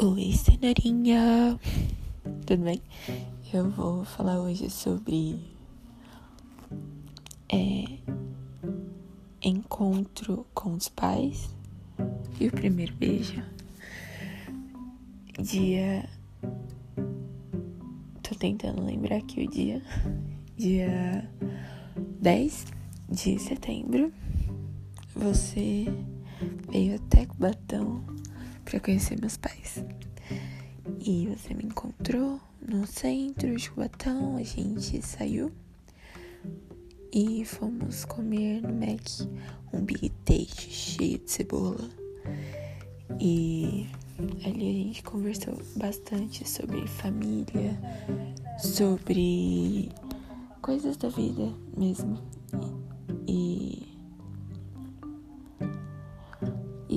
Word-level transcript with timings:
Oi, 0.00 0.32
cenourinha! 0.32 1.58
Tudo 2.46 2.62
bem? 2.62 2.80
Eu 3.52 3.68
vou 3.68 4.04
falar 4.04 4.38
hoje 4.38 4.70
sobre 4.70 5.44
é, 7.48 7.98
encontro 9.42 10.46
com 10.54 10.74
os 10.74 10.88
pais 10.88 11.52
e 12.38 12.46
o 12.46 12.52
primeiro 12.52 12.94
beijo. 12.94 13.42
Dia. 15.36 16.08
Tô 18.22 18.36
tentando 18.38 18.84
lembrar 18.84 19.16
aqui 19.16 19.46
o 19.46 19.50
dia. 19.50 19.82
Dia 20.56 21.28
10 22.20 22.66
de 23.08 23.36
setembro. 23.40 24.12
Você 25.16 25.86
veio 26.70 26.94
até 26.94 27.26
Cubatão 27.26 28.17
para 28.68 28.80
conhecer 28.80 29.18
meus 29.18 29.38
pais. 29.38 29.82
E 31.00 31.26
você 31.28 31.54
me 31.54 31.64
encontrou 31.64 32.38
no 32.60 32.86
centro 32.86 33.56
de 33.56 33.70
Cubatão, 33.70 34.36
a 34.36 34.42
gente 34.42 35.00
saiu 35.00 35.50
e 37.10 37.46
fomos 37.46 38.04
comer 38.04 38.60
no 38.60 38.74
Mac 38.74 39.00
um 39.72 39.80
Big 39.80 40.10
Taste 40.26 40.70
cheio 40.70 41.18
de 41.18 41.30
cebola. 41.30 41.88
E 43.18 43.88
ali 44.44 44.68
a 44.68 44.84
gente 44.84 45.02
conversou 45.02 45.58
bastante 45.76 46.46
sobre 46.46 46.86
família, 46.86 47.74
sobre 48.58 49.88
coisas 50.60 50.98
da 50.98 51.08
vida 51.08 51.54
mesmo. 51.74 52.18
E 53.26 53.87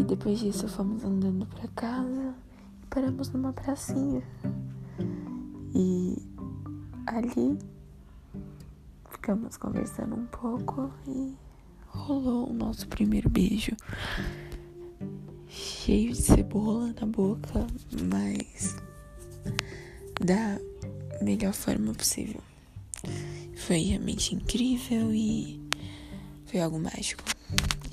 e 0.00 0.04
depois 0.04 0.38
disso 0.38 0.66
fomos 0.66 1.04
andando 1.04 1.44
para 1.44 1.68
casa 1.68 2.34
e 2.82 2.86
paramos 2.86 3.28
numa 3.28 3.52
pracinha. 3.52 4.22
E 5.74 6.16
ali 7.06 7.58
ficamos 9.10 9.58
conversando 9.58 10.16
um 10.16 10.26
pouco 10.26 10.90
e 11.06 11.36
rolou 11.86 12.48
o 12.48 12.54
nosso 12.54 12.88
primeiro 12.88 13.28
beijo. 13.28 13.76
Cheio 15.46 16.12
de 16.12 16.22
cebola 16.22 16.94
na 16.98 17.06
boca, 17.06 17.66
mas 18.10 18.76
da 20.18 20.58
melhor 21.22 21.52
forma 21.52 21.92
possível. 21.92 22.40
Foi 23.54 23.78
realmente 23.82 24.34
incrível 24.34 25.12
e 25.12 25.60
foi 26.46 26.60
algo 26.60 26.80
mágico. 26.80 27.22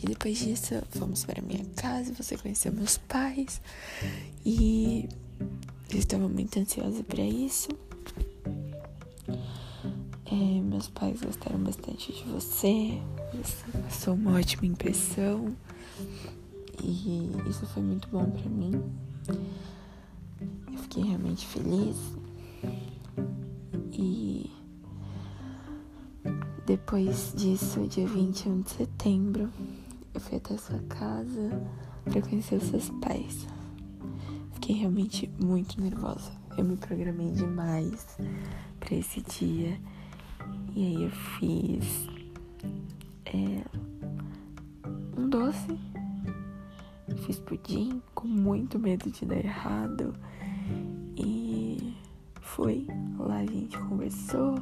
E 0.01 0.05
depois 0.05 0.37
disso, 0.37 0.75
fomos 0.91 1.25
para 1.25 1.41
minha 1.41 1.65
casa, 1.75 2.13
você 2.13 2.37
conheceu 2.37 2.71
meus 2.71 2.97
pais. 2.97 3.59
E 4.45 5.09
eu 5.89 5.97
estava 5.99 6.27
muito 6.29 6.59
ansiosa 6.59 7.03
para 7.03 7.23
isso. 7.23 7.69
É, 10.25 10.61
meus 10.61 10.87
pais 10.89 11.21
gostaram 11.21 11.59
bastante 11.59 12.11
de 12.13 12.23
você. 12.25 13.01
Você 13.33 13.77
passou 13.83 14.13
uma 14.13 14.37
ótima 14.37 14.65
impressão. 14.65 15.55
E 16.83 17.31
isso 17.49 17.65
foi 17.67 17.81
muito 17.81 18.07
bom 18.09 18.29
para 18.29 18.49
mim. 18.49 18.83
Eu 20.71 20.77
fiquei 20.79 21.03
realmente 21.03 21.47
feliz. 21.47 21.95
E 23.93 24.51
depois 26.67 27.33
disso, 27.33 27.87
dia 27.87 28.05
21 28.05 28.59
de 28.59 28.71
setembro, 28.71 29.49
eu 30.13 30.19
fui 30.19 30.35
até 30.35 30.57
sua 30.57 30.79
casa 30.89 31.65
para 32.03 32.21
conhecer 32.21 32.55
os 32.55 32.63
seus 32.63 32.89
pais. 32.89 33.47
Fiquei 34.51 34.75
realmente 34.75 35.31
muito 35.41 35.79
nervosa. 35.79 36.29
Eu 36.57 36.65
me 36.65 36.75
programei 36.75 37.31
demais 37.31 38.17
para 38.81 38.95
esse 38.95 39.21
dia. 39.21 39.79
E 40.75 40.85
aí 40.85 41.03
eu 41.03 41.09
fiz 41.09 42.05
é, 43.27 43.63
um 45.17 45.29
doce. 45.29 45.79
Fiz 47.25 47.39
pudim 47.39 48.01
com 48.13 48.27
muito 48.27 48.77
medo 48.77 49.09
de 49.09 49.25
dar 49.25 49.37
errado. 49.37 50.13
E 51.15 51.95
foi. 52.41 52.85
Lá 53.17 53.37
a 53.37 53.45
gente 53.45 53.77
conversou, 53.77 54.55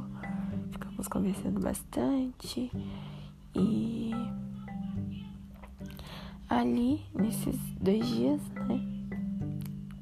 ficamos 0.72 1.08
conversando 1.08 1.60
bastante. 1.60 2.70
E 3.54 4.12
ali, 6.48 7.04
nesses 7.14 7.56
dois 7.80 8.06
dias, 8.06 8.40
né, 8.68 8.80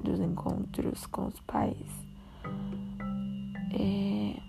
dos 0.03 0.19
encontros 0.19 1.05
com 1.07 1.27
os 1.27 1.39
pais, 1.41 1.87
é, 3.73 4.39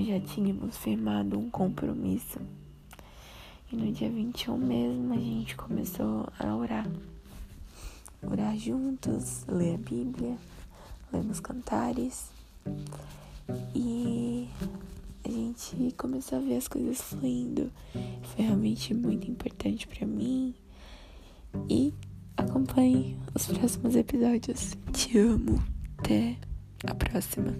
já 0.00 0.20
tínhamos 0.20 0.76
firmado 0.76 1.38
um 1.38 1.50
compromisso. 1.50 2.40
E 3.70 3.76
no 3.76 3.90
dia 3.90 4.10
21 4.10 4.56
mesmo 4.58 5.14
a 5.14 5.16
gente 5.16 5.56
começou 5.56 6.28
a 6.38 6.54
orar. 6.54 6.86
Orar 8.22 8.56
juntos, 8.56 9.44
ler 9.48 9.74
a 9.74 9.78
Bíblia, 9.78 10.36
lemos 11.12 11.40
cantares. 11.40 12.30
E 13.74 14.48
a 15.24 15.30
gente 15.30 15.94
começou 15.96 16.38
a 16.38 16.40
ver 16.40 16.56
as 16.56 16.68
coisas 16.68 17.00
fluindo. 17.00 17.70
Foi 17.92 18.44
realmente 18.44 18.94
muito 18.94 19.30
importante 19.30 19.86
para 19.86 20.06
mim. 20.06 20.54
E 21.68 21.92
acompanhe 22.36 23.16
os 23.34 23.46
próximos 23.46 23.94
episódios. 23.96 24.76
Te 24.92 25.18
amo. 25.18 25.62
Até 25.98 26.36
a 26.86 26.94
próxima. 26.94 27.54